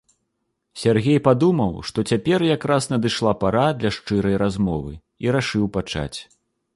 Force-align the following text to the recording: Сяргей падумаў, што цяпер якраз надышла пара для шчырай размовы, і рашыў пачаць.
Сяргей 0.83 1.17
падумаў, 1.27 1.75
што 1.89 2.03
цяпер 2.13 2.45
якраз 2.55 2.87
надышла 2.93 3.33
пара 3.43 3.65
для 3.81 3.91
шчырай 3.99 4.35
размовы, 4.45 4.97
і 5.27 5.35
рашыў 5.37 5.65
пачаць. 5.77 6.17